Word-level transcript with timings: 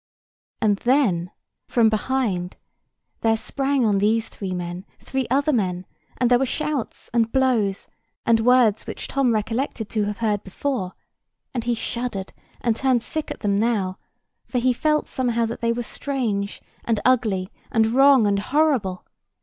And 0.63 0.77
then, 0.77 1.29
from 1.67 1.87
behind, 1.87 2.57
there 3.19 3.37
sprang 3.37 3.85
on 3.85 3.99
these 3.99 4.29
three 4.29 4.51
men 4.55 4.83
three 4.97 5.27
other 5.29 5.53
men; 5.53 5.85
and 6.17 6.27
there 6.31 6.39
were 6.39 6.45
shouts, 6.47 7.11
and 7.13 7.31
blows, 7.31 7.87
and 8.25 8.39
words 8.39 8.87
which 8.87 9.07
Tom 9.07 9.31
recollected 9.31 9.89
to 9.89 10.05
have 10.05 10.17
heard 10.17 10.43
before; 10.43 10.93
and 11.53 11.65
he 11.65 11.75
shuddered 11.75 12.33
and 12.61 12.75
turned 12.75 13.03
sick 13.03 13.29
at 13.29 13.41
them 13.41 13.55
now, 13.55 13.99
for 14.43 14.57
he 14.57 14.73
felt 14.73 15.07
somehow 15.07 15.45
that 15.45 15.61
they 15.61 15.71
were 15.71 15.83
strange, 15.83 16.63
and 16.83 16.99
ugly, 17.05 17.49
and 17.71 17.85
wrong, 17.85 18.25
and 18.25 18.39
horrible. 18.39 19.05